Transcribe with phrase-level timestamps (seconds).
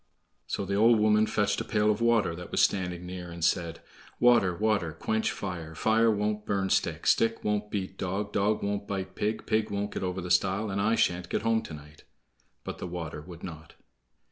[0.47, 3.81] So the old woman fetched a pail of water that was standing near and said:
[4.19, 9.13] "Water, water, quench fire; Fire won't burn stick; Stick won't beat dog; Dog won't bite
[9.13, 12.03] pig; Pig won't get over the stile, And I sha'n't get home to night."
[12.63, 13.75] But the water would not.